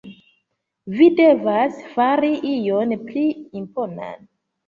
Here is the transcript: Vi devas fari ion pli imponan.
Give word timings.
Vi 1.01 1.09
devas 1.19 1.77
fari 1.91 2.31
ion 2.53 2.97
pli 3.09 3.27
imponan. 3.63 4.27